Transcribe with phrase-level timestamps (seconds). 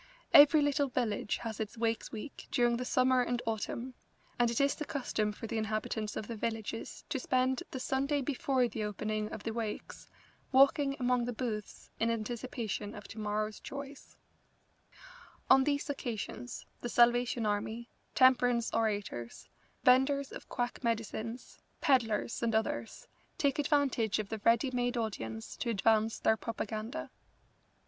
[0.33, 3.93] Every little village has its Wakes week during the summer and autumn,
[4.39, 8.21] and it is the custom for the inhabitants of the villages to spend the Sunday
[8.23, 10.07] before the opening of the Wakes
[10.51, 14.17] walking among the booths in anticipation of tomorrow's joys.
[15.51, 19.49] On these occasions the Salvation Army, temperance orators,
[19.83, 23.07] venders of quack medicines, pedlars, and others,
[23.37, 27.11] take advantage of the ready made audience to advance their propaganda.